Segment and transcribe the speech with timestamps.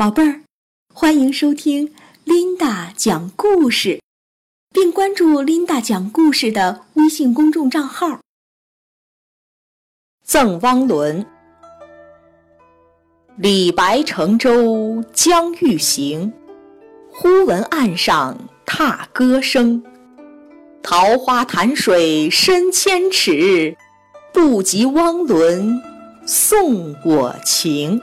[0.00, 0.40] 宝贝儿，
[0.94, 1.92] 欢迎收听
[2.24, 4.00] 琳达讲故事，
[4.70, 8.18] 并关注琳达讲故事的微信公众账号。
[10.24, 11.26] 赠汪伦，
[13.36, 16.32] 李白乘舟将欲行，
[17.12, 19.84] 忽闻岸上踏歌声。
[20.82, 23.76] 桃花潭水深千尺，
[24.32, 25.78] 不及汪伦
[26.24, 28.00] 送我情。《